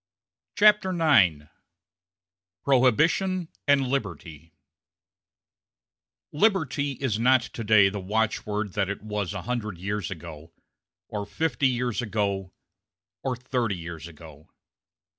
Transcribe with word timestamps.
CHAPTER 0.55 0.89
IX 0.99 1.45
PROHIBITION 2.63 3.49
AND 3.67 3.87
LIBERTY 3.87 4.51
Liberty 6.31 6.91
is 6.93 7.19
not 7.19 7.41
to 7.43 7.63
day 7.63 7.87
the 7.87 7.99
watchword 7.99 8.73
that 8.73 8.89
it 8.89 9.03
was 9.03 9.35
a 9.35 9.43
hundred 9.43 9.77
years 9.77 10.09
ago, 10.09 10.51
or 11.07 11.27
fifty 11.27 11.67
years 11.67 12.01
ago, 12.01 12.51
or 13.21 13.35
thirty 13.35 13.77
years 13.77 14.07
ago. 14.07 14.49